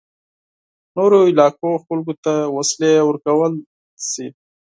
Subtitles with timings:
[0.95, 3.53] نورو علاقو خلکو ته وسلې ورکړل
[4.09, 4.27] شي.